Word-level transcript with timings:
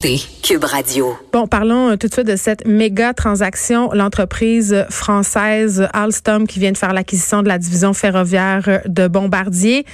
Cube 0.00 0.62
Radio. 0.62 1.16
Bon, 1.32 1.48
parlons 1.48 1.90
euh, 1.90 1.96
tout 1.96 2.06
de 2.06 2.12
suite 2.12 2.28
de 2.28 2.36
cette 2.36 2.64
méga 2.68 3.14
transaction. 3.14 3.90
L'entreprise 3.92 4.86
française 4.90 5.88
Alstom 5.92 6.46
qui 6.46 6.60
vient 6.60 6.70
de 6.70 6.78
faire 6.78 6.92
l'acquisition 6.92 7.42
de 7.42 7.48
la 7.48 7.58
division 7.58 7.92
ferroviaire 7.94 8.82
de 8.86 9.08
Bombardier. 9.08 9.84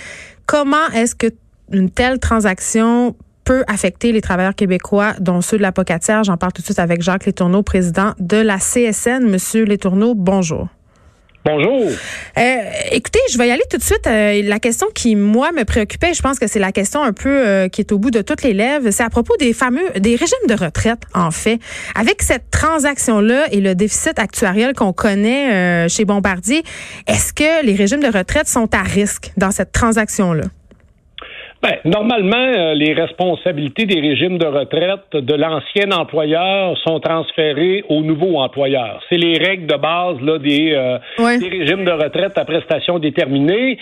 Comment 0.45 0.91
est-ce 0.95 1.15
que 1.15 1.29
une 1.73 1.89
telle 1.89 2.19
transaction 2.19 3.17
peut 3.45 3.65
affecter 3.67 4.13
les 4.13 4.21
travailleurs 4.21 4.55
québécois, 4.55 5.15
dont 5.21 5.41
ceux 5.41 5.57
de 5.57 5.63
la 5.63 5.73
Pocatière? 5.73 6.23
J'en 6.23 6.37
parle 6.37 6.53
tout 6.53 6.61
de 6.61 6.67
suite 6.67 6.81
avec 6.81 7.01
Jacques 7.01 7.25
Létourneau, 7.25 7.63
président 7.63 8.13
de 8.19 8.37
la 8.37 8.59
CSN. 8.59 9.27
Monsieur 9.27 9.65
Létourneau, 9.65 10.15
bonjour. 10.15 10.69
Bonjour. 11.45 11.91
Euh, 12.39 12.57
écoutez, 12.91 13.19
je 13.31 13.37
vais 13.37 13.49
y 13.49 13.51
aller 13.51 13.65
tout 13.69 13.77
de 13.77 13.83
suite. 13.83 14.07
Euh, 14.07 14.41
la 14.45 14.59
question 14.59 14.87
qui, 14.95 15.15
moi, 15.15 15.53
me 15.53 15.65
préoccupait, 15.65 16.15
je 16.15 16.23
pense 16.23 16.39
que 16.39 16.47
c'est 16.47 16.59
la 16.59 16.73
question 16.73 17.03
un 17.03 17.13
peu 17.13 17.29
euh, 17.29 17.69
qui 17.69 17.83
est 17.83 17.93
au 17.93 17.99
bout 17.99 18.11
de 18.11 18.23
toutes 18.23 18.43
les 18.43 18.55
lèvres, 18.55 18.91
c'est 18.91 19.03
à 19.03 19.11
propos 19.11 19.37
des 19.37 19.53
fameux, 19.53 19.91
des 19.99 20.17
régimes 20.17 20.47
de 20.49 20.55
retraite, 20.55 21.01
en 21.13 21.31
fait. 21.31 21.59
Avec 21.95 22.23
cette 22.23 22.51
transaction-là 22.51 23.49
et 23.53 23.61
le 23.61 23.75
déficit 23.75 24.19
actuariel 24.19 24.73
qu'on 24.73 24.95
connaît 24.95 25.87
chez 25.91 26.07
Bombardier, 26.07 26.63
est-ce 27.07 27.35
que 27.35 27.65
les 27.65 27.75
régimes 27.75 28.01
de 28.01 28.17
retraite 28.17 28.49
sont 28.49 28.75
à 28.75 28.83
risque 28.83 29.33
dans 29.37 29.51
cette 29.51 29.73
transaction-là? 29.73 30.45
Ben, 31.65 31.79
normalement, 31.87 32.37
euh, 32.37 32.75
les 32.75 32.93
responsabilités 32.93 33.87
des 33.87 33.99
régimes 33.99 34.37
de 34.37 34.45
retraite 34.45 35.13
de 35.15 35.35
l'ancien 35.35 35.93
employeur 35.93 36.77
sont 36.87 37.01
transférées 37.01 37.83
au 37.89 38.03
nouveau 38.03 38.39
employeur. 38.39 39.01
C'est 39.09 39.17
les 39.17 39.39
règles 39.39 39.67
de 39.67 39.77
base 39.77 40.21
là, 40.21 40.39
des, 40.39 40.75
euh, 40.75 40.99
des 41.39 41.49
régimes 41.49 41.87
de 41.87 41.91
retraite 41.91 42.37
à 42.37 42.45
prestations 42.45 42.99
déterminées. 42.99 43.79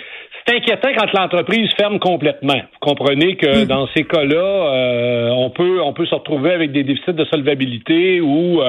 C'est 0.47 0.55
inquiétant 0.55 0.91
quand 0.97 1.13
l'entreprise 1.13 1.73
ferme 1.77 1.99
complètement. 1.99 2.55
Vous 2.55 2.79
comprenez 2.81 3.35
que 3.35 3.65
mm. 3.65 3.67
dans 3.67 3.89
ces 3.97 4.05
cas-là, 4.05 4.37
euh, 4.37 5.31
on 5.31 5.51
peut 5.51 5.81
on 5.83 5.93
peut 5.93 6.07
se 6.07 6.15
retrouver 6.15 6.53
avec 6.53 6.71
des 6.71 6.85
déficits 6.85 7.15
de 7.15 7.25
solvabilité 7.25 8.21
ou 8.21 8.61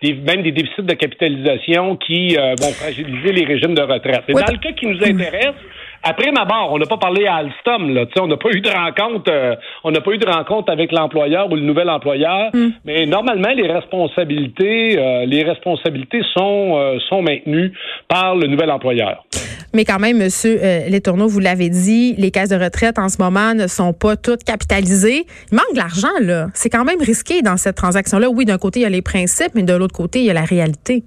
des, 0.00 0.14
même 0.14 0.42
des 0.42 0.52
déficits 0.52 0.82
de 0.82 0.94
capitalisation 0.94 1.96
qui 1.96 2.36
vont 2.36 2.70
fragiliser 2.70 3.32
les 3.32 3.44
régimes 3.44 3.74
de 3.74 3.82
retraite. 3.82 4.22
Et 4.28 4.32
dans 4.32 4.52
le 4.52 4.58
cas 4.58 4.72
qui 4.72 4.86
nous 4.86 5.02
intéresse, 5.02 5.56
après 6.02 6.32
ma 6.32 6.44
mort, 6.44 6.70
on 6.72 6.78
n'a 6.78 6.86
pas 6.86 6.96
parlé 6.96 7.26
à 7.26 7.36
Alstom, 7.36 7.92
là. 7.92 8.06
on 8.18 8.26
n'a 8.26 8.36
pas 8.36 8.50
eu 8.50 8.60
de 8.60 8.70
rencontre, 8.70 9.30
euh, 9.30 9.54
on 9.84 9.90
n'a 9.90 10.00
pas 10.00 10.12
eu 10.12 10.18
de 10.18 10.26
rencontre 10.26 10.72
avec 10.72 10.92
l'employeur 10.92 11.50
ou 11.50 11.56
le 11.56 11.62
nouvel 11.62 11.90
employeur. 11.90 12.50
Hmm. 12.54 12.70
Mais 12.86 13.04
normalement, 13.04 13.50
les 13.54 13.70
responsabilités, 13.70 14.98
euh, 14.98 15.26
les 15.26 15.42
responsabilités 15.42 16.22
sont 16.34 16.76
euh, 16.78 16.98
sont 17.08 17.22
maintenues 17.22 17.72
par 18.08 18.34
le 18.34 18.46
nouvel 18.46 18.70
employeur. 18.70 19.24
Mais 19.72 19.84
quand 19.84 20.00
même, 20.00 20.18
Monsieur 20.18 20.58
Letourneau, 20.90 21.28
vous 21.28 21.38
l'avez 21.38 21.68
dit, 21.68 22.14
les 22.18 22.32
caisses 22.32 22.48
de 22.48 22.56
retraite 22.56 22.98
en 22.98 23.08
ce 23.08 23.22
moment 23.22 23.54
ne 23.54 23.68
sont 23.68 23.92
pas 23.92 24.16
toutes 24.16 24.42
capitalisées. 24.42 25.26
Il 25.52 25.54
manque 25.54 25.72
de 25.74 25.78
l'argent, 25.78 26.08
là. 26.20 26.48
C'est 26.54 26.70
quand 26.70 26.84
même 26.84 27.00
risqué 27.00 27.40
dans 27.42 27.56
cette 27.56 27.76
transaction-là. 27.76 28.30
Oui, 28.30 28.44
d'un 28.44 28.58
côté, 28.58 28.80
il 28.80 28.82
y 28.82 28.86
a 28.86 28.90
les 28.90 29.02
principes, 29.02 29.52
mais 29.54 29.62
de 29.62 29.72
l'autre 29.72 29.94
côté, 29.94 30.18
il 30.18 30.24
y 30.24 30.30
a 30.30 30.34
la 30.34 30.44
réalité. 30.44 31.04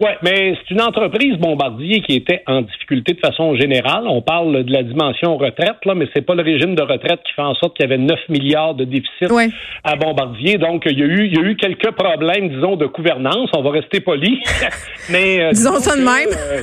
Oui, 0.00 0.10
mais 0.22 0.56
c'est 0.56 0.74
une 0.74 0.80
entreprise 0.82 1.36
Bombardier 1.36 2.00
qui 2.00 2.16
était 2.16 2.42
en 2.46 2.62
difficulté 2.62 3.14
de 3.14 3.20
façon 3.20 3.54
générale. 3.56 4.04
On 4.06 4.22
parle 4.22 4.64
de 4.64 4.72
la 4.72 4.82
dimension 4.82 5.36
retraite, 5.36 5.84
là, 5.84 5.94
mais 5.94 6.06
c'est 6.14 6.24
pas 6.24 6.34
le 6.34 6.42
régime 6.42 6.74
de 6.74 6.82
retraite 6.82 7.20
qui 7.24 7.32
fait 7.34 7.42
en 7.42 7.54
sorte 7.54 7.76
qu'il 7.76 7.88
y 7.88 7.92
avait 7.92 8.02
9 8.02 8.18
milliards 8.28 8.74
de 8.74 8.84
déficit 8.84 9.28
à 9.84 9.96
Bombardier. 9.96 10.58
Donc, 10.58 10.84
il 10.86 10.98
y, 10.98 11.02
a 11.02 11.06
eu, 11.06 11.26
il 11.26 11.34
y 11.34 11.38
a 11.38 11.42
eu 11.42 11.56
quelques 11.56 11.92
problèmes, 11.92 12.48
disons, 12.48 12.76
de 12.76 12.86
gouvernance. 12.86 13.50
On 13.56 13.62
va 13.62 13.70
rester 13.70 14.00
poli. 14.00 14.40
mais, 15.10 15.42
euh, 15.42 15.50
disons 15.50 15.78
ça 15.78 15.96
de 15.96 16.02
même. 16.02 16.30
Euh, 16.32 16.62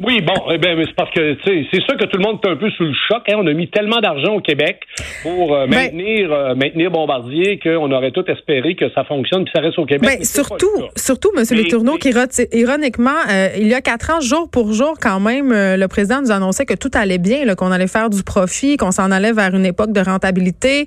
oui, 0.00 0.20
bon, 0.20 0.50
eh 0.52 0.58
ben, 0.58 0.78
c'est 0.84 0.94
parce 0.94 1.10
que 1.10 1.36
c'est 1.44 1.80
sûr 1.84 1.96
que 1.96 2.04
tout 2.04 2.18
le 2.18 2.24
monde 2.24 2.38
est 2.44 2.48
un 2.48 2.56
peu 2.56 2.70
sous 2.70 2.84
le 2.84 2.94
choc. 3.08 3.22
Hein. 3.28 3.36
On 3.38 3.46
a 3.46 3.52
mis 3.52 3.68
tellement 3.68 4.00
d'argent 4.00 4.34
au 4.34 4.40
Québec 4.40 4.80
pour 5.22 5.54
euh, 5.54 5.66
ben 5.66 5.76
maintenir, 5.76 6.54
maintenir 6.56 6.90
Bombardier 6.90 7.58
qu'on 7.58 7.90
aurait 7.92 8.10
tout 8.10 8.24
espéré 8.30 8.74
que 8.74 8.90
ça 8.94 9.04
fonctionne 9.04 9.44
puis 9.44 9.52
ça 9.54 9.62
reste 9.62 9.78
au 9.78 9.86
Québec. 9.86 10.18
Ben, 10.18 10.24
surtout, 10.24 10.84
surtout, 10.96 11.30
M. 11.36 11.44
Letourneau, 11.56 11.96
qui 11.96 12.12
ironiquement, 12.58 13.18
euh, 13.30 13.50
il 13.56 13.68
y 13.68 13.74
a 13.74 13.80
quatre 13.80 14.10
ans, 14.10 14.20
jour 14.20 14.48
pour 14.48 14.72
jour, 14.72 14.94
quand 15.00 15.20
même, 15.20 15.52
euh, 15.52 15.76
le 15.76 15.88
président 15.88 16.20
nous 16.20 16.30
annonçait 16.30 16.66
que 16.66 16.74
tout 16.74 16.90
allait 16.94 17.18
bien, 17.18 17.54
qu'on 17.54 17.70
allait 17.70 17.86
faire 17.86 18.10
du 18.10 18.22
profit, 18.22 18.76
qu'on 18.76 18.90
s'en 18.90 19.10
allait 19.10 19.32
vers 19.32 19.54
une 19.54 19.64
époque 19.64 19.92
de 19.92 20.00
rentabilité. 20.00 20.86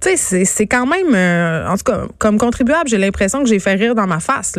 Tu 0.00 0.16
sais, 0.16 0.44
c'est 0.44 0.66
quand 0.66 0.86
même, 0.86 1.14
euh, 1.14 1.68
en 1.68 1.76
tout 1.76 1.84
cas, 1.84 2.06
comme 2.18 2.38
contribuable, 2.38 2.88
j'ai 2.88 2.98
l'impression 2.98 3.42
que 3.42 3.48
j'ai 3.48 3.58
fait 3.58 3.74
rire 3.74 3.94
dans 3.94 4.06
ma 4.06 4.20
face. 4.20 4.58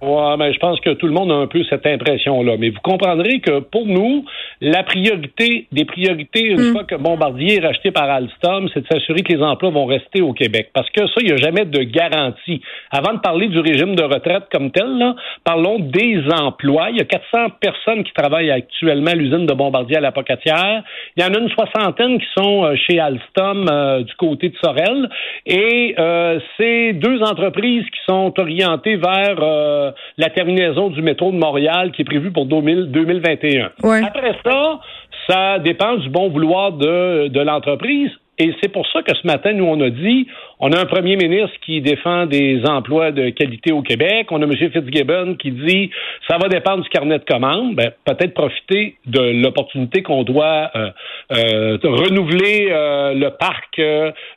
Ouais, 0.00 0.36
mais 0.38 0.52
je 0.52 0.58
pense 0.60 0.78
que 0.80 0.90
tout 0.90 1.06
le 1.06 1.12
monde 1.12 1.32
a 1.32 1.34
un 1.34 1.48
peu 1.48 1.64
cette 1.64 1.84
impression-là. 1.84 2.56
Mais 2.56 2.70
vous 2.70 2.80
comprendrez 2.82 3.40
que 3.40 3.58
pour 3.58 3.84
nous, 3.86 4.24
la 4.60 4.84
priorité 4.84 5.66
des 5.72 5.84
priorités, 5.84 6.44
une 6.44 6.70
mm. 6.70 6.72
fois 6.72 6.84
que 6.84 6.94
Bombardier 6.94 7.56
est 7.56 7.66
racheté 7.66 7.90
par 7.90 8.08
Alstom, 8.08 8.68
c'est 8.72 8.82
de 8.82 8.86
s'assurer 8.86 9.22
que 9.22 9.32
les 9.32 9.42
emplois 9.42 9.70
vont 9.70 9.86
rester 9.86 10.22
au 10.22 10.32
Québec. 10.32 10.70
Parce 10.72 10.88
que 10.90 11.06
ça, 11.06 11.14
il 11.20 11.26
n'y 11.26 11.32
a 11.32 11.36
jamais 11.36 11.64
de 11.64 11.82
garantie. 11.82 12.60
Avant 12.92 13.14
de 13.14 13.18
parler 13.18 13.48
du 13.48 13.58
régime 13.58 13.96
de 13.96 14.04
retraite 14.04 14.44
comme 14.52 14.70
tel, 14.70 14.98
là, 14.98 15.16
parlons 15.42 15.80
des 15.80 16.22
emplois. 16.32 16.90
Il 16.90 16.98
y 16.98 17.00
a 17.00 17.04
400 17.04 17.56
personnes 17.60 18.04
qui 18.04 18.12
travaillent 18.12 18.52
actuellement 18.52 19.10
à 19.10 19.14
l'usine 19.14 19.46
de 19.46 19.54
Bombardier 19.54 19.96
à 19.96 20.00
la 20.00 20.12
Pocatière. 20.12 20.84
Il 21.16 21.24
y 21.24 21.26
en 21.26 21.34
a 21.34 21.38
une 21.38 21.50
soixantaine 21.50 22.20
qui 22.20 22.26
sont 22.36 22.64
euh, 22.64 22.76
chez 22.76 23.00
Alstom 23.00 23.66
euh, 23.68 24.02
du 24.02 24.14
côté 24.14 24.50
de 24.50 24.56
Sorel. 24.62 25.08
Et 25.44 25.96
euh, 25.98 26.38
c'est 26.56 26.92
deux 26.92 27.20
entreprises 27.22 27.84
qui 27.84 28.00
sont 28.08 28.32
orientées 28.38 28.96
vers 28.96 29.87
la 30.16 30.30
terminaison 30.30 30.90
du 30.90 31.02
métro 31.02 31.30
de 31.30 31.36
Montréal 31.36 31.92
qui 31.92 32.02
est 32.02 32.04
prévue 32.04 32.30
pour 32.30 32.46
2021. 32.46 33.70
Après 33.82 34.34
ça, 34.44 34.80
ça 35.28 35.58
dépend 35.58 35.96
du 35.96 36.08
bon 36.08 36.28
vouloir 36.28 36.72
de, 36.72 37.28
de 37.28 37.40
l'entreprise. 37.40 38.10
Et 38.38 38.54
c'est 38.62 38.70
pour 38.72 38.86
ça 38.92 39.02
que 39.02 39.14
ce 39.14 39.26
matin, 39.26 39.52
nous, 39.52 39.64
on 39.64 39.80
a 39.80 39.90
dit, 39.90 40.28
on 40.60 40.72
a 40.72 40.80
un 40.80 40.86
premier 40.86 41.16
ministre 41.16 41.56
qui 41.64 41.80
défend 41.80 42.26
des 42.26 42.62
emplois 42.66 43.12
de 43.12 43.30
qualité 43.30 43.72
au 43.72 43.82
Québec. 43.82 44.26
On 44.30 44.42
a 44.42 44.44
M. 44.44 44.52
Fitzgibbon 44.56 45.36
qui 45.36 45.52
dit, 45.52 45.90
ça 46.28 46.36
va 46.38 46.48
dépendre 46.48 46.82
du 46.82 46.88
carnet 46.88 47.18
de 47.18 47.24
commandes. 47.24 47.76
Ben, 47.76 47.92
peut-être 48.04 48.34
profiter 48.34 48.96
de 49.06 49.42
l'opportunité 49.42 50.02
qu'on 50.02 50.24
doit 50.24 50.70
euh, 50.74 50.90
euh, 51.32 51.78
renouveler 51.82 52.68
euh, 52.70 53.14
le 53.14 53.30
parc 53.30 53.80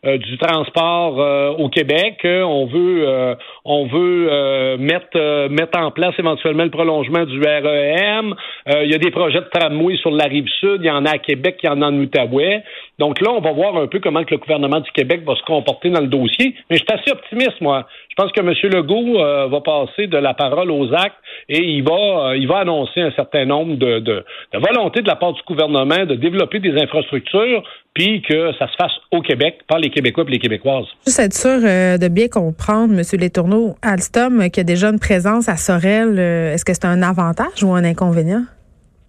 du 0.03 0.37
transport 0.37 1.57
au 1.59 1.69
Québec. 1.69 2.19
On 2.23 2.65
veut, 2.65 3.35
on 3.65 3.87
veut 3.87 4.77
mettre, 4.77 5.47
mettre 5.49 5.79
en 5.79 5.91
place 5.91 6.13
éventuellement 6.19 6.63
le 6.63 6.69
prolongement 6.69 7.25
du 7.25 7.39
REM. 7.39 8.35
il 8.67 8.91
y 8.91 8.93
a 8.93 8.97
des 8.97 9.11
projets 9.11 9.39
de 9.39 9.49
tramway 9.51 9.97
sur 9.97 10.11
la 10.11 10.25
rive 10.25 10.47
sud. 10.59 10.81
Il 10.81 10.85
y 10.85 10.91
en 10.91 11.05
a 11.05 11.11
à 11.11 11.17
Québec, 11.17 11.59
il 11.63 11.67
y 11.67 11.69
en 11.69 11.81
a 11.81 11.87
en 11.87 11.95
Outaouais. 11.95 12.63
Donc 12.99 13.19
là, 13.21 13.31
on 13.31 13.41
va 13.41 13.51
voir 13.51 13.77
un 13.77 13.87
peu 13.87 13.99
comment 13.99 14.23
que 14.23 14.31
le 14.31 14.37
gouvernement 14.37 14.79
du 14.79 14.91
Québec 14.91 15.23
va 15.25 15.35
se 15.35 15.43
comporter 15.43 15.89
dans 15.89 16.01
le 16.01 16.10
dossier. 16.11 16.55
Mais 16.69 16.77
je 16.77 16.83
suis 16.83 16.93
assez 16.93 17.11
optimiste, 17.11 17.59
moi. 17.61 17.87
Je 18.09 18.15
pense 18.15 18.31
que 18.31 18.41
M. 18.41 18.53
Legault 18.71 19.19
euh, 19.19 19.47
va 19.47 19.61
passer 19.61 20.07
de 20.07 20.17
la 20.17 20.33
parole 20.33 20.69
aux 20.69 20.93
actes 20.93 21.17
et 21.49 21.63
il 21.63 21.83
va, 21.83 22.29
euh, 22.29 22.37
il 22.37 22.47
va 22.47 22.59
annoncer 22.59 23.01
un 23.01 23.11
certain 23.11 23.45
nombre 23.45 23.75
de, 23.75 23.99
de, 23.99 24.25
de 24.53 24.59
volontés 24.59 25.01
de 25.01 25.07
la 25.07 25.15
part 25.15 25.33
du 25.33 25.41
gouvernement 25.47 26.05
de 26.05 26.15
développer 26.15 26.59
des 26.59 26.79
infrastructures 26.79 27.63
puis 27.93 28.21
que 28.21 28.53
ça 28.59 28.67
se 28.67 28.75
fasse 28.77 28.93
au 29.11 29.21
Québec 29.21 29.61
par 29.67 29.79
les 29.79 29.89
Québécois 29.89 30.23
et 30.27 30.31
les 30.31 30.39
Québécoises. 30.39 30.85
Juste 31.05 31.19
être 31.19 31.33
sûr 31.33 31.59
euh, 31.63 31.97
de 31.97 32.07
bien 32.07 32.27
comprendre, 32.27 32.93
M. 32.93 33.01
Letourneau, 33.19 33.75
Alstom, 33.81 34.49
qui 34.49 34.59
a 34.59 34.63
déjà 34.63 34.89
une 34.89 34.99
présence 34.99 35.49
à 35.49 35.57
Sorel, 35.57 36.19
est-ce 36.19 36.63
que 36.63 36.73
c'est 36.73 36.85
un 36.85 37.01
avantage 37.01 37.63
ou 37.63 37.73
un 37.73 37.83
inconvénient? 37.83 38.43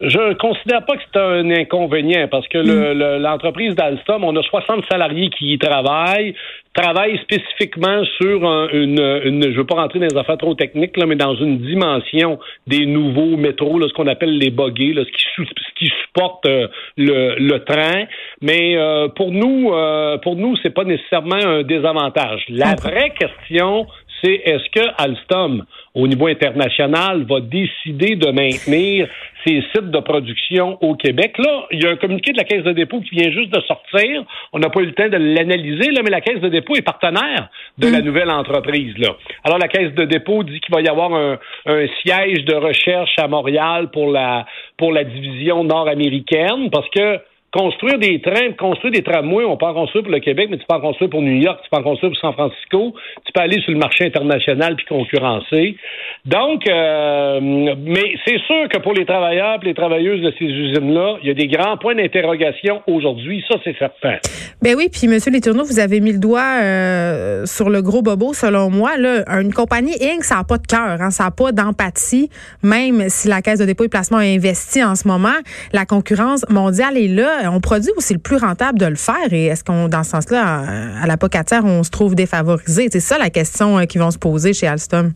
Je 0.03 0.19
ne 0.19 0.35
considère 0.35 0.85
pas 0.85 0.97
que 0.97 1.03
c'est 1.13 1.21
un 1.21 1.49
inconvénient 1.49 2.27
parce 2.29 2.49
que 2.49 2.59
mm. 2.59 3.23
l'entreprise 3.23 3.77
d'Alstom, 3.77 4.25
on 4.25 4.35
a 4.35 4.43
60 4.43 4.85
salariés 4.91 5.31
qui 5.31 5.53
y 5.53 5.59
travaillent, 5.59 6.35
travaillent 6.75 7.19
spécifiquement 7.19 8.03
sur 8.21 8.45
une, 8.73 9.21
une, 9.25 9.53
je 9.53 9.57
veux 9.57 9.67
pas 9.67 9.77
rentrer 9.77 9.99
dans 9.99 10.07
les 10.07 10.17
affaires 10.17 10.39
trop 10.39 10.55
techniques, 10.55 10.97
là, 10.97 11.07
mais 11.07 11.17
dans 11.17 11.35
une 11.35 11.59
dimension 11.59 12.39
des 12.67 12.87
nouveaux 12.87 13.37
métros, 13.37 13.79
là, 13.79 13.87
ce 13.89 13.93
qu'on 13.93 14.07
appelle 14.07 14.39
les 14.39 14.51
bogués, 14.51 14.93
là, 14.95 15.03
ce, 15.05 15.11
qui, 15.11 15.25
ce 15.37 15.75
qui 15.79 15.93
supporte 16.03 16.47
euh, 16.47 16.69
le, 16.97 17.37
le, 17.39 17.65
train. 17.65 18.05
Mais 18.41 18.77
euh, 18.77 19.09
pour 19.09 19.33
nous, 19.33 19.73
euh, 19.73 20.19
pour 20.19 20.37
nous, 20.37 20.57
c'est 20.63 20.71
pas 20.75 20.85
nécessairement 20.85 21.35
un 21.35 21.63
désavantage. 21.63 22.45
La 22.49 22.75
vraie 22.75 23.13
question, 23.19 23.87
c'est 24.23 24.41
est-ce 24.45 24.71
que 24.71 24.87
Alstom, 24.99 25.65
au 25.95 26.07
niveau 26.07 26.27
international, 26.27 27.25
va 27.29 27.41
décider 27.41 28.17
de 28.17 28.31
maintenir 28.31 29.09
ses 29.45 29.63
sites 29.73 29.91
de 29.91 29.99
production 29.99 30.79
au 30.81 30.95
Québec? 30.95 31.37
Là, 31.39 31.67
il 31.71 31.83
y 31.83 31.87
a 31.87 31.91
un 31.91 31.97
communiqué 31.97 32.33
de 32.33 32.39
la 32.39 32.45
Caisse 32.45 32.65
de 32.65 32.73
dépôt 32.73 33.01
qui 33.01 33.17
vient 33.17 33.31
juste 33.31 33.51
de 33.51 33.61
sortir. 33.63 34.25
On 34.53 34.59
n'a 34.59 34.71
pas 34.71 34.81
eu 34.81 34.87
le 34.87 34.93
temps 34.93 35.09
de 35.09 35.17
l'analyser, 35.17 35.91
là, 35.91 36.03
mais 36.05 36.11
la 36.11 36.21
Caisse 36.21 36.41
de 36.41 36.49
dépôt 36.49 36.77
est 36.77 36.83
partenaire 36.83 37.49
de 37.79 37.89
la 37.89 38.01
mm. 38.01 38.05
nouvelle 38.05 38.31
entreprise. 38.31 38.97
Là. 38.99 39.17
Alors, 39.45 39.59
la 39.59 39.69
Caisse 39.69 39.95
de 39.95 40.05
dépôt 40.05 40.43
dit 40.45 40.61
qu'il 40.61 40.75
va 40.75 40.81
y 40.81 40.89
avoir 40.89 41.13
un, 41.15 41.39
un, 41.67 41.87
siège 42.03 42.45
de 42.45 42.55
recherche 42.55 43.19
à 43.19 43.29
Montréal 43.29 43.91
pour 43.91 44.11
la, 44.11 44.47
pour 44.77 44.93
la 44.93 45.05
division 45.05 45.65
nord-américaine 45.65 46.71
parce 46.71 46.89
que 46.91 47.19
construire 47.53 47.99
des 47.99 48.21
trains, 48.21 48.53
construire 48.53 48.93
des 48.93 49.03
tramways, 49.03 49.45
on 49.45 49.57
peut 49.57 49.67
en 49.67 49.75
construire 49.75 50.05
pour 50.05 50.13
le 50.13 50.21
Québec, 50.21 50.49
mais 50.51 50.57
tu 50.57 50.65
peux 50.67 50.75
en 50.75 50.81
construire 50.81 51.11
pour 51.11 51.21
New 51.21 51.41
York, 51.41 51.61
tu 51.63 51.71
peux 51.71 51.77
en 51.77 51.83
construire 51.83 52.13
pour 52.13 52.21
San 52.21 52.33
Francisco, 52.33 52.95
tu 53.27 53.33
peux 53.33 53.41
aller 53.41 53.61
sur 53.61 53.73
le 53.73 53.79
marché 53.79 54.07
international 54.07 54.75
puis 54.77 54.87
concurrencer. 54.87 55.77
Donc, 56.25 56.69
euh, 56.69 57.41
mais 57.43 58.15
c'est 58.27 58.41
sûr 58.41 58.69
que 58.69 58.79
pour 58.79 58.95
les 58.95 59.05
travailleurs 59.05 59.59
les 59.63 59.75
travailleuses 59.75 60.23
de 60.23 60.33
ces 60.39 60.47
usines-là, 60.47 61.19
il 61.23 61.29
y 61.29 61.31
a 61.31 61.35
des 61.35 61.49
grands 61.49 61.77
points 61.77 61.95
d'interrogation 61.95 62.83
aujourd'hui, 62.87 63.45
ça 63.49 63.59
c'est 63.65 63.77
certain. 63.79 64.17
Ben 64.63 64.77
oui, 64.77 64.89
puis 64.89 65.09
Monsieur 65.09 65.33
Letourneau, 65.33 65.65
vous 65.65 65.81
avez 65.81 65.99
mis 65.99 66.13
le 66.13 66.21
doigt 66.21 66.61
euh, 66.63 67.45
sur 67.47 67.69
le 67.69 67.83
gros 67.83 68.01
bobo, 68.01 68.33
selon 68.33 68.71
moi. 68.71 68.97
Là, 68.97 69.25
une 69.41 69.53
compagnie 69.53 69.97
Inc, 70.01 70.23
ça 70.23 70.37
n'a 70.37 70.45
pas 70.45 70.57
de 70.57 70.67
cœur, 70.69 71.03
hein, 71.03 71.11
ça 71.11 71.25
n'a 71.25 71.31
pas 71.33 71.51
d'empathie, 71.51 72.31
même 72.63 73.09
si 73.09 73.27
la 73.27 73.43
Caisse 73.43 73.59
de 73.59 73.65
dépôt 73.65 73.83
et 73.83 73.89
placement 73.89 74.19
a 74.19 74.23
investi 74.23 74.85
en 74.85 74.95
ce 74.95 75.09
moment. 75.09 75.35
La 75.73 75.85
concurrence 75.85 76.45
mondiale 76.49 76.97
est 76.97 77.09
là. 77.09 77.51
On 77.51 77.61
produit 77.61 77.91
aussi 77.97 78.13
le 78.13 78.21
plus 78.21 78.37
rentable 78.37 78.79
de 78.79 78.87
le 78.87 78.95
faire. 78.95 79.33
Et 79.33 79.47
est-ce 79.47 79.65
qu'on, 79.65 79.89
dans 79.89 80.05
ce 80.05 80.11
sens-là, 80.11 80.63
à, 81.03 81.07
la 81.09 81.17
pocatière, 81.17 81.65
on 81.65 81.83
se 81.83 81.91
trouve 81.91 82.15
défavorisé? 82.15 82.89
C'est 82.93 83.01
ça 83.01 83.19
la 83.19 83.31
question 83.31 83.81
euh, 83.81 83.87
qui 83.87 83.99
vont 83.99 84.13
se 84.13 84.19
poser 84.19 84.53
chez 84.53 84.69
Alstom. 84.69 85.13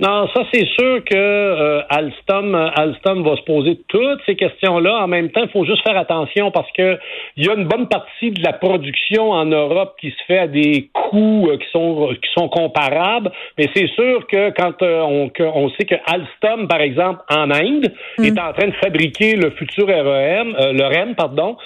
Non, 0.00 0.26
ça 0.34 0.44
c'est 0.50 0.66
sûr 0.78 1.04
que 1.04 1.14
euh, 1.14 1.82
Alstom, 1.90 2.54
Alstom 2.54 3.22
va 3.22 3.36
se 3.36 3.42
poser 3.42 3.80
toutes 3.88 4.20
ces 4.24 4.34
questions-là. 4.34 5.04
En 5.04 5.06
même 5.06 5.28
temps, 5.30 5.42
il 5.42 5.50
faut 5.50 5.66
juste 5.66 5.82
faire 5.86 5.98
attention 5.98 6.50
parce 6.50 6.70
que 6.72 6.98
il 7.36 7.44
y 7.44 7.50
a 7.50 7.54
une 7.54 7.66
bonne 7.66 7.86
partie 7.86 8.30
de 8.30 8.42
la 8.42 8.54
production 8.54 9.32
en 9.32 9.44
Europe 9.44 9.96
qui 10.00 10.08
se 10.08 10.24
fait 10.26 10.38
à 10.38 10.46
des 10.46 10.88
coûts 10.94 11.48
euh, 11.50 11.58
qui 11.58 11.66
sont 11.70 12.08
qui 12.14 12.30
sont 12.34 12.48
comparables. 12.48 13.30
Mais 13.58 13.68
c'est 13.74 13.88
sûr 13.88 14.26
que 14.26 14.50
quand 14.56 14.80
euh, 14.82 15.02
on, 15.02 15.30
on 15.38 15.68
sait 15.70 15.84
que 15.84 15.96
Alstom, 16.06 16.66
par 16.66 16.80
exemple, 16.80 17.20
en 17.28 17.50
Inde, 17.50 17.92
mm. 18.16 18.24
est 18.24 18.40
en 18.40 18.54
train 18.54 18.68
de 18.68 18.76
fabriquer 18.82 19.36
le 19.36 19.50
futur 19.50 19.86
REM, 19.86 20.56
le 20.58 20.84
REM, 20.96 21.14
pardon, 21.14 21.58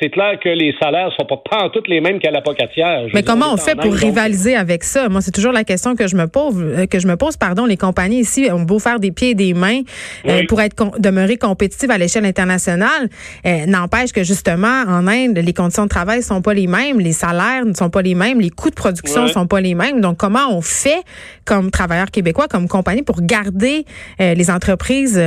c'est 0.00 0.10
clair 0.10 0.38
que 0.38 0.48
les 0.48 0.74
salaires 0.80 1.10
sont 1.18 1.26
pas, 1.26 1.42
pas 1.50 1.70
toutes 1.70 1.88
les 1.88 2.00
mêmes 2.00 2.20
qu'à 2.20 2.30
la 2.30 2.40
pocatière. 2.40 3.06
Mais 3.12 3.24
comment 3.24 3.52
on 3.52 3.56
fait 3.56 3.74
pour 3.74 3.92
rivaliser 3.92 4.54
avec 4.54 4.84
ça? 4.84 5.08
Moi, 5.08 5.20
c'est 5.22 5.32
toujours 5.32 5.52
la 5.52 5.64
question 5.64 5.96
que 5.96 6.06
je 6.06 6.16
me 6.16 6.26
pose, 6.26 6.86
que 6.88 7.00
je 7.00 7.08
me 7.08 7.16
pose, 7.16 7.36
pardon 7.36 7.63
les 7.66 7.76
compagnies 7.76 8.20
ici 8.20 8.48
ont 8.50 8.62
beau 8.62 8.78
faire 8.78 9.00
des 9.00 9.10
pieds 9.10 9.30
et 9.30 9.34
des 9.34 9.54
mains 9.54 9.80
euh, 10.26 10.42
pour 10.48 10.60
être 10.60 10.98
demeurer 10.98 11.36
compétitives 11.36 11.90
à 11.90 11.98
l'échelle 11.98 12.24
internationale, 12.24 13.08
euh, 13.46 13.66
n'empêche 13.66 14.12
que 14.12 14.22
justement 14.22 14.84
en 14.86 15.06
Inde, 15.06 15.38
les 15.38 15.52
conditions 15.52 15.84
de 15.84 15.88
travail 15.88 16.22
sont 16.22 16.42
pas 16.42 16.54
les 16.54 16.66
mêmes, 16.66 17.00
les 17.00 17.12
salaires 17.12 17.64
ne 17.64 17.74
sont 17.74 17.90
pas 17.90 18.02
les 18.02 18.14
mêmes, 18.14 18.40
les 18.40 18.50
coûts 18.50 18.70
de 18.70 18.74
production 18.74 19.24
ne 19.24 19.28
sont 19.28 19.46
pas 19.46 19.60
les 19.60 19.74
mêmes. 19.74 20.00
Donc 20.00 20.16
comment 20.16 20.48
on 20.50 20.60
fait 20.60 21.02
comme 21.44 21.70
travailleurs 21.70 22.10
québécois, 22.10 22.48
comme 22.48 22.68
compagnie 22.68 23.02
pour 23.02 23.20
garder 23.22 23.84
euh, 24.20 24.34
les 24.34 24.50
entreprises 24.50 25.20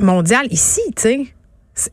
mondiales 0.00 0.46
ici, 0.50 0.80
tu 0.96 1.02
sais? 1.02 1.26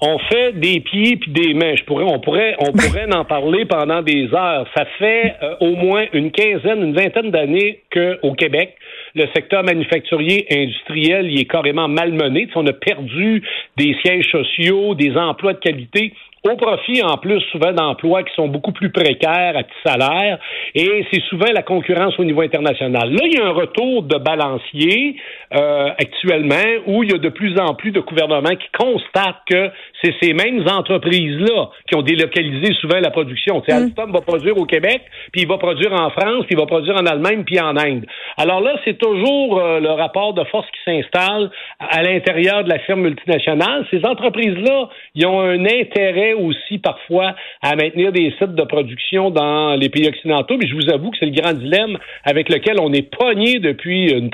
On 0.02 0.18
fait 0.20 0.54
des 0.54 0.80
pieds 0.80 1.18
puis 1.18 1.32
des 1.32 1.54
mains. 1.54 1.76
Je 1.76 1.84
pourrais, 1.84 2.06
on 2.06 2.20
pourrait, 2.20 2.56
on 2.60 2.72
pourrait 2.72 3.12
en 3.14 3.26
parler 3.26 3.66
pendant 3.66 4.02
des 4.02 4.28
heures. 4.34 4.68
Ça 4.76 4.86
fait 4.98 5.36
au 5.60 5.76
moins 5.76 6.06
une 6.14 6.32
quinzaine, 6.32 6.82
une 6.82 6.96
vingtaine 6.96 7.32
d'années 7.32 7.82
qu'au 7.94 8.34
Québec, 8.34 8.76
le 9.16 9.28
secteur 9.34 9.64
manufacturier 9.64 10.46
industriel 10.52 11.32
il 11.32 11.40
est 11.40 11.46
carrément 11.46 11.88
malmené. 11.88 12.48
on 12.56 12.66
a 12.68 12.74
perdu 12.74 13.44
des 13.78 13.96
sièges 14.04 14.30
sociaux, 14.32 14.96
des 14.96 15.16
emplois 15.16 15.54
de 15.54 15.60
qualité 15.60 16.14
au 16.50 16.56
profit 16.56 17.02
en 17.04 17.18
plus 17.18 17.42
souvent 17.52 17.72
d'emplois 17.72 18.24
qui 18.24 18.34
sont 18.36 18.48
beaucoup 18.48 18.72
plus 18.72 18.92
précaires 18.92 19.54
à 19.56 19.64
petit 19.64 19.82
salaire 19.84 20.38
et 20.76 21.06
c'est 21.12 21.22
souvent 21.24 21.52
la 21.54 21.64
concurrence 21.64 22.18
au 22.20 22.24
niveau 22.24 22.42
international. 22.42 23.12
Là, 23.12 23.20
il 23.26 23.34
y 23.34 23.42
a 23.42 23.46
un 23.46 23.52
retour 23.52 24.04
de 24.04 24.18
balancier 24.18 25.18
euh, 25.54 25.90
actuellement 25.98 26.56
où 26.86 27.04
il 27.04 27.12
y 27.12 27.16
a 27.16 27.18
de 27.18 27.30
plus 27.30 27.60
en 27.60 27.74
plus 27.74 27.92
de 27.92 28.00
gouvernements 28.00 28.56
qui 28.56 28.68
constatent 28.78 29.42
que 29.50 29.70
c'est 30.04 30.14
ces 30.22 30.34
mêmes 30.34 30.64
entreprises-là 30.68 31.70
qui 31.88 31.96
ont 31.96 32.02
délocalisé 32.02 32.74
souvent 32.80 33.00
la 33.00 33.10
production. 33.10 33.64
Mm. 33.68 33.72
Alstom 33.72 34.12
va 34.12 34.22
produire 34.22 34.58
au 34.58 34.66
Québec, 34.66 35.02
puis 35.32 35.42
il 35.42 35.48
va 35.48 35.58
produire 35.58 35.94
en 35.94 36.10
France, 36.12 36.46
puis 36.46 36.56
il 36.56 36.58
va 36.58 36.66
produire 36.66 36.96
en 36.96 37.06
Allemagne, 37.06 37.44
puis 37.44 37.60
en 37.60 37.76
Inde. 37.76 38.06
Alors 38.38 38.62
là, 38.62 38.76
c'est 38.86 38.98
toujours 38.98 39.60
euh, 39.60 39.80
le 39.80 39.92
rapport 39.92 40.34
de 40.34 40.44
force 40.46 40.68
qui 40.68 40.92
s'installe 40.92 41.50
à 41.80 42.04
l'intérieur 42.04 42.64
de 42.64 42.70
la 42.70 42.80
firme 42.80 43.02
multinationale. 43.02 43.86
Ces 43.92 44.06
entreprises-là, 44.06 44.90
ils 45.16 45.26
ont 45.26 45.42
un 45.42 45.66
intérêt 45.66 46.34
aussi 46.34 46.78
parfois 46.78 47.36
à 47.62 47.76
maintenir 47.76 48.12
des 48.12 48.34
sites 48.38 48.56
de 48.56 48.64
production 48.64 49.30
dans 49.32 49.76
les 49.76 49.90
pays 49.90 50.08
occidentaux, 50.08 50.58
mais 50.58 50.68
je 50.68 50.76
vous 50.76 50.90
avoue 50.90 51.12
que 51.12 51.18
c'est 51.20 51.26
le 51.26 51.40
grand 51.40 51.54
dilemme 51.54 51.98
avec 52.24 52.50
lequel 52.50 52.80
on 52.80 52.92
est 52.94 53.10
pogné 53.10 53.60
depuis 53.60 54.12
une 54.12 54.30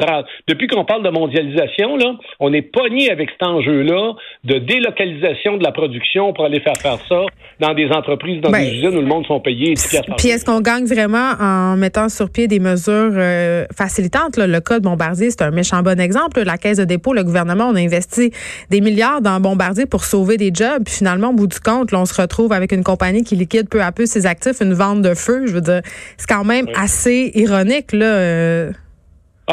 depuis 0.47 0.67
qu'on 0.67 0.85
parle 0.85 1.03
de 1.03 1.09
mondialisation 1.09 1.97
là, 1.97 2.15
on 2.39 2.53
est 2.53 2.61
pogné 2.61 3.11
avec 3.11 3.29
cet 3.31 3.43
enjeu-là 3.43 4.13
de 4.43 4.57
délocalisation 4.59 5.57
de 5.57 5.63
la 5.63 5.71
production 5.71 6.33
pour 6.33 6.45
aller 6.45 6.59
faire 6.59 6.77
faire 6.77 6.97
ça 7.07 7.25
dans 7.59 7.73
des 7.73 7.89
entreprises, 7.89 8.41
dans 8.41 8.49
des 8.49 8.57
ben, 8.57 8.73
usines 8.73 8.97
où 8.97 9.01
le 9.01 9.07
monde 9.07 9.25
sont 9.27 9.39
payés. 9.39 9.73
Puis 10.17 10.29
est-ce 10.29 10.45
qu'on 10.45 10.61
gagne 10.61 10.85
vraiment 10.85 11.33
en 11.39 11.77
mettant 11.77 12.09
sur 12.09 12.31
pied 12.31 12.47
des 12.47 12.59
mesures 12.59 13.11
euh, 13.13 13.65
facilitantes? 13.91 14.37
Le 14.37 14.59
code 14.61 14.83
Bombardier, 14.83 15.29
c'est 15.29 15.41
un 15.41 15.51
méchant 15.51 15.83
bon 15.83 15.99
exemple. 15.99 16.41
La 16.41 16.57
caisse 16.57 16.77
de 16.77 16.85
dépôt, 16.85 17.13
le 17.13 17.23
gouvernement, 17.23 17.67
on 17.67 17.75
a 17.75 17.79
investi 17.79 18.31
des 18.69 18.81
milliards 18.81 19.21
dans 19.21 19.39
Bombardier 19.39 19.85
pour 19.85 20.05
sauver 20.05 20.37
des 20.37 20.51
jobs. 20.53 20.83
Puis 20.85 20.95
finalement, 20.95 21.29
au 21.29 21.33
bout 21.33 21.47
du 21.47 21.59
compte, 21.59 21.93
on 21.93 22.05
se 22.05 22.19
retrouve 22.19 22.53
avec 22.53 22.71
une 22.71 22.83
compagnie 22.83 23.23
qui 23.23 23.35
liquide 23.35 23.67
peu 23.69 23.81
à 23.81 23.91
peu 23.91 24.05
ses 24.05 24.25
actifs, 24.25 24.61
une 24.61 24.73
vente 24.73 25.01
de 25.01 25.13
feu. 25.13 25.45
Je 25.45 25.53
veux 25.53 25.61
dire, 25.61 25.81
c'est 26.17 26.27
quand 26.27 26.45
même 26.45 26.67
assez 26.75 27.31
ironique, 27.35 27.91
là. 27.91 28.69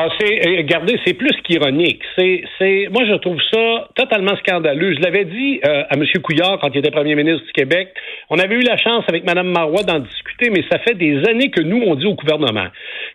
Ah, 0.00 0.10
c'est, 0.16 0.46
euh, 0.46 0.58
regardez, 0.58 0.94
c'est 1.04 1.14
plus 1.14 1.34
qu'ironique. 1.42 2.00
C'est, 2.16 2.44
c'est, 2.56 2.86
moi, 2.88 3.04
je 3.04 3.14
trouve 3.14 3.40
ça 3.52 3.88
totalement 3.96 4.36
scandaleux. 4.36 4.94
Je 4.94 5.00
l'avais 5.00 5.24
dit 5.24 5.58
euh, 5.66 5.82
à 5.90 5.96
M. 5.96 6.04
Couillard 6.22 6.60
quand 6.60 6.68
il 6.72 6.78
était 6.78 6.92
premier 6.92 7.16
ministre 7.16 7.44
du 7.44 7.50
Québec. 7.50 7.88
On 8.30 8.38
avait 8.38 8.54
eu 8.54 8.62
la 8.62 8.76
chance 8.76 9.02
avec 9.08 9.24
Mme 9.24 9.48
Marois 9.48 9.82
d'en 9.82 9.98
discuter, 9.98 10.50
mais 10.50 10.62
ça 10.70 10.78
fait 10.78 10.94
des 10.94 11.16
années 11.28 11.50
que 11.50 11.62
nous, 11.62 11.82
on 11.84 11.96
dit 11.96 12.06
au 12.06 12.14
gouvernement, 12.14 12.68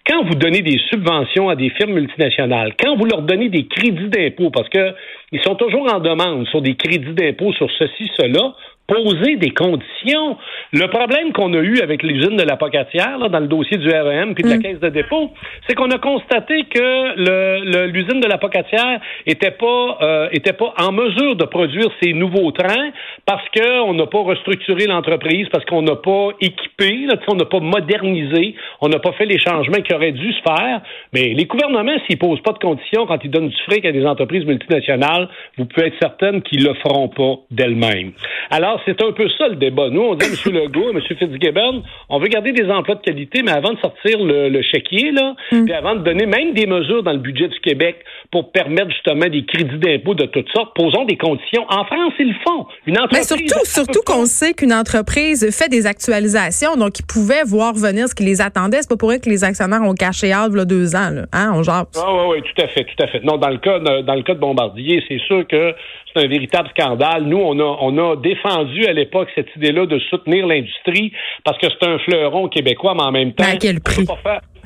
quand 0.06 0.26
vous 0.26 0.36
donnez 0.36 0.62
des 0.62 0.78
subventions 0.90 1.48
à 1.48 1.56
des 1.56 1.70
firmes 1.70 1.94
multinationales, 1.94 2.74
quand 2.78 2.98
vous 2.98 3.06
leur 3.06 3.22
donnez 3.22 3.48
des 3.48 3.66
crédits 3.66 4.10
d'impôt, 4.10 4.50
parce 4.50 4.68
que 4.68 4.94
ils 5.32 5.42
sont 5.42 5.56
toujours 5.56 5.92
en 5.92 6.02
demande 6.02 6.46
sur 6.48 6.62
des 6.62 6.76
crédits 6.76 7.14
d'impôt 7.14 7.54
sur 7.54 7.72
ceci, 7.80 8.12
cela, 8.18 8.54
poser 8.88 9.38
des 9.38 9.52
conditions. 9.52 10.38
Le 10.72 10.88
problème 10.88 11.32
qu'on 11.32 11.54
a 11.54 11.60
eu 11.60 11.80
avec 11.80 12.04
l'usine 12.04 12.36
de 12.36 12.44
la 12.44 12.58
Pocatière, 12.58 13.18
dans 13.30 13.40
le 13.40 13.48
dossier 13.48 13.78
du 13.78 13.90
REM 13.90 14.36
puis 14.36 14.44
de 14.44 14.50
la 14.50 14.58
mm. 14.58 14.62
Caisse 14.62 14.80
de 14.80 14.90
dépôt, 14.90 15.32
c'est 15.68 15.76
qu'on 15.76 15.90
a 15.92 15.98
constaté 15.98 16.66
que 16.66 17.86
l'usine 17.88 18.20
de 18.20 18.28
la 18.28 18.38
Pocatière 18.38 19.00
était 19.26 19.52
pas 19.52 19.98
euh, 20.02 20.28
était 20.32 20.54
pas 20.54 20.74
en 20.80 20.92
mesure 20.92 21.36
de 21.36 21.46
produire 21.46 21.88
ces 22.02 22.14
nouveaux 22.14 22.52
trains 22.52 22.92
parce 23.26 23.44
qu'on 23.56 23.94
n'a 23.94 24.06
pas 24.06 24.22
restructuré 24.22 24.86
l'entreprise, 24.86 25.48
parce 25.52 25.64
qu'on 25.66 25.82
n'a 25.82 25.96
pas 25.96 26.30
équipé, 26.42 27.06
là, 27.08 27.16
on 27.28 27.36
n'a 27.36 27.46
pas 27.46 27.60
modernisé, 27.60 28.56
on 28.82 28.90
n'a 28.90 29.00
pas 29.00 29.14
fait 29.14 29.26
les 29.26 29.40
changements 29.40 29.82
qui 29.82 29.94
auraient 29.94 30.12
dû 30.12 30.34
se 30.34 30.42
faire. 30.42 30.82
Mais 31.14 31.34
les 31.34 31.46
gouvernements, 31.46 31.98
s'ils 32.08 32.18
posent 32.18 32.42
pas 32.42 32.52
de 32.52 32.60
conditions 32.60 33.06
quand 33.06 33.20
ils 33.24 33.32
donnent 33.32 33.50
du 33.50 33.62
fric 33.68 33.86
à 33.86 33.92
des 33.92 34.06
entreprises 34.06 34.46
multinationales, 34.46 35.30
vous 35.58 35.66
pouvez 35.66 35.88
être 35.88 35.98
certaine 36.02 36.42
qu'ils 36.42 36.64
le 36.64 36.74
feront 36.76 37.08
pas 37.08 37.36
d'elles-mêmes. 37.52 38.12
Alors 38.50 38.73
c'est 38.86 39.02
un 39.02 39.12
peu 39.12 39.28
ça 39.38 39.48
le 39.48 39.56
débat. 39.56 39.90
Nous, 39.90 40.02
on 40.02 40.16
dit 40.16 40.25
à 40.25 40.30
M. 40.30 40.54
Legault, 40.54 40.88
à 40.88 40.92
M. 40.92 41.02
Fitzgibbon, 41.02 41.84
on 42.10 42.20
veut 42.20 42.28
garder 42.28 42.52
des 42.52 42.70
emplois 42.70 42.96
de 42.96 43.02
qualité, 43.02 43.42
mais 43.44 43.52
avant 43.52 43.74
de 43.74 43.80
sortir 43.80 44.24
le, 44.24 44.50
le 44.50 44.62
chéquier, 44.62 45.12
là, 45.12 45.36
mm. 45.52 45.66
puis 45.66 45.74
avant 45.74 45.96
de 45.96 46.04
donner 46.04 46.25
même 46.25 46.54
des 46.54 46.66
mesures 46.66 47.03
dans 47.03 47.13
le 47.13 47.20
budget 47.20 47.48
du 47.48 47.60
Québec 47.60 47.98
pour 48.32 48.51
permettre 48.51 48.89
justement 48.89 49.27
des 49.30 49.46
crédits 49.46 49.77
d'impôt 49.77 50.15
de 50.15 50.25
toutes 50.25 50.50
sortes, 50.50 50.75
posons 50.75 51.06
des 51.06 51.18
conditions. 51.18 51.65
En 51.70 51.86
France, 51.86 52.13
ils 52.20 52.30
le 52.30 52.36
font. 52.46 52.65
Une 52.88 52.98
entreprise. 52.98 53.32
Mais 53.32 53.38
surtout, 53.38 53.65
surtout 53.65 54.01
qu'on 54.06 54.25
sait 54.25 54.53
qu'une 54.53 54.74
entreprise 54.74 55.50
fait 55.56 55.70
des 55.70 55.86
actualisations, 55.86 56.75
donc 56.75 57.00
ils 57.00 57.06
pouvaient 57.06 57.44
voir 57.46 57.74
venir 57.74 58.08
ce 58.08 58.15
qui 58.15 58.24
les 58.24 58.42
attendait. 58.42 58.77
C'est 58.82 58.89
pas 58.89 58.98
pour 58.98 59.12
eux 59.12 59.18
que 59.18 59.30
les 59.30 59.44
actionnaires 59.44 59.84
ont 59.84 59.94
caché 59.94 60.34
out 60.34 60.53
là, 60.53 60.65
deux 60.65 60.96
ans, 60.96 61.10
là. 61.12 61.25
Hein, 61.32 61.51
on 61.56 61.62
Ah 61.68 61.86
oui, 61.96 62.36
oui, 62.36 62.42
tout 62.42 62.62
à 62.62 62.68
fait, 62.68 62.84
tout 62.84 63.03
à 63.03 63.08
fait. 63.08 63.24
Non, 63.24 63.38
dans 63.38 63.50
le 63.50 63.58
cas, 63.58 63.80
dans 63.80 64.15
le 64.15 64.24
cas 64.24 64.34
de 64.34 64.39
Bombardier, 64.39 65.03
c'est 65.08 65.20
sûr 65.20 65.46
que 65.48 65.74
c'est 66.13 66.24
un 66.24 66.27
véritable 66.27 66.70
scandale. 66.70 67.24
Nous, 67.24 67.38
on 67.38 67.60
a, 67.60 67.77
on 67.82 67.98
a 67.98 68.15
défendu 68.15 68.86
à 68.86 68.93
l'époque 68.93 69.29
cette 69.36 69.55
idée-là 69.55 69.86
de 69.86 70.00
soutenir 70.10 70.48
l'industrie 70.48 71.12
parce 71.43 71.58
que 71.58 71.67
c'est 71.70 71.88
un 71.88 72.00
fleuron 72.00 72.48
québécois, 72.48 72.93
mais 72.96 73.03
en 73.03 73.12
même 73.12 73.34
temps, 73.34 73.43
mais 73.48 73.55
à 73.55 73.58
quel 73.58 73.79
prix? 73.82 74.05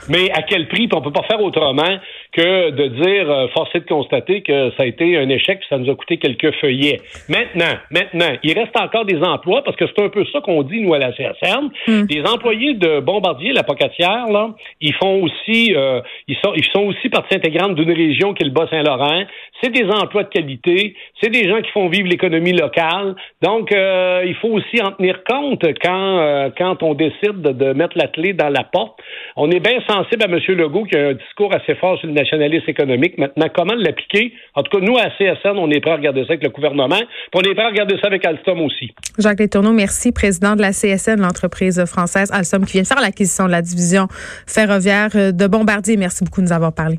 mais 0.10 0.32
à 0.32 0.42
quel 0.44 0.68
prix? 0.68 0.88
On 0.94 1.01
peut 1.01 1.12
pas 1.12 1.24
faire 1.24 1.42
autrement 1.42 1.98
que 2.32 2.70
de 2.72 2.88
dire, 2.88 3.32
euh, 3.32 3.48
force 3.50 3.70
est 3.74 3.80
de 3.80 3.86
constater 3.86 4.42
que 4.42 4.72
ça 4.77 4.84
a 4.84 4.86
été 4.86 5.18
un 5.18 5.30
échec, 5.30 5.60
puis 5.60 5.68
ça 5.70 5.77
nous 5.77 5.89
a 5.92 5.96
coûté 5.96 6.18
quelques 6.18 6.54
feuillets. 6.60 7.01
Maintenant, 7.30 7.74
maintenant, 7.92 8.38
il 8.44 8.58
reste 8.58 8.77
encore 8.80 9.06
des 9.06 9.20
emplois, 9.22 9.63
parce 9.63 9.75
que 9.75 9.86
c'est 9.88 10.04
un 10.04 10.10
peu 10.10 10.25
ça 10.32 10.42
qu'on 10.42 10.63
dit, 10.63 10.82
nous, 10.82 10.94
à 10.94 11.00
la 11.00 11.12
CSN. 11.12 11.70
Hmm. 11.88 12.06
Les 12.10 12.24
employés 12.25 12.75
de 12.75 13.00
Bombardier, 13.00 13.54
la 13.54 13.63
Pocatière, 13.63 14.27
là, 14.27 14.51
ils 14.82 14.94
font 14.94 15.24
aussi, 15.24 15.74
euh, 15.75 16.01
ils, 16.27 16.38
sont, 16.44 16.54
ils 16.56 16.66
sont 16.66 16.84
aussi 16.84 17.10
partie 17.10 17.36
intégrante 17.36 17.75
d'une 17.75 17.92
région 17.92 18.34
qui 18.34 18.44
est 18.44 18.48
le 18.48 18.51
Bas-Saint-Laurent. 18.51 19.24
C'est 19.62 19.72
des 19.72 19.86
emplois 19.90 20.24
de 20.24 20.30
qualité, 20.30 20.96
c'est 21.22 21.30
des 21.30 21.50
gens 21.50 21.62
qui 21.62 21.72
font 21.72 21.90
vivre 21.90 22.08
l'économie 22.08 22.54
locale. 22.54 23.16
Donc, 23.42 23.72
euh, 23.72 24.24
il 24.26 24.36
faut 24.36 24.50
aussi 24.50 24.82
en 24.82 24.92
tenir 24.92 25.24
compte 25.24 25.64
quand, 25.82 26.20
euh, 26.20 26.50
quand 26.58 26.84
on 26.84 26.94
décide 26.94 27.42
de, 27.42 27.74
mettre 27.74 27.98
la 27.98 28.08
clé 28.08 28.34
dans 28.34 28.50
la 28.50 28.64
porte. 28.64 29.00
On 29.36 29.50
est 29.50 29.60
bien 29.60 29.80
sensible 29.88 30.24
à 30.24 30.26
M. 30.26 30.40
Legault 30.56 30.84
qui 30.86 30.96
a 30.96 31.10
un 31.10 31.14
discours 31.14 31.54
assez 31.54 31.76
fort 31.76 31.98
sur 32.00 32.08
le 32.08 32.14
nationalisme 32.14 32.70
économique. 32.70 33.18
Maintenant, 33.18 33.48
comment 33.54 33.74
l'appliquer? 33.76 34.34
En 34.56 34.64
tout 34.64 34.78
cas, 34.78 34.86
nous, 34.86 34.98
à 34.98 35.10
CSN, 35.18 35.58
on 35.58 35.70
est 35.72 35.80
prêt 35.80 35.92
à 35.92 35.96
regarder 35.96 36.22
ça 36.22 36.34
avec 36.34 36.44
le 36.44 36.50
gouvernement, 36.50 36.98
puis 36.98 37.36
on 37.36 37.42
est 37.42 37.54
prêt 37.54 37.66
à 37.66 37.70
regarder 37.70 37.96
ça 38.02 38.08
avec 38.08 38.26
Alstom 38.26 38.62
aussi. 38.62 38.94
Jacques 39.18 39.40
Letourneau, 39.40 39.74
merci, 39.74 40.12
président 40.12 40.56
de 40.56 40.62
la 40.62 40.72
CSN, 40.72 41.20
l'entreprise 41.20 41.84
française 41.86 42.32
Alstom, 42.32 42.66
qui 42.66 42.74
vient 42.74 42.84
de 42.84 42.88
faire 42.88 43.02
l'acquisition 43.02 43.46
de 43.46 43.52
la 43.52 43.62
division 43.62 44.08
ferroviaire 44.48 45.10
de 45.14 45.48
Bombardier. 45.48 45.98
Merci 45.98 46.24
beaucoup 46.24 46.42
de 46.42 46.48
nous 46.48 46.54
avoir 46.54 46.74
parlé. 46.74 46.98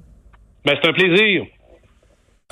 Ben, 0.64 0.74
c'est 0.82 0.88
un 0.88 0.92
plaisir. 0.92 1.44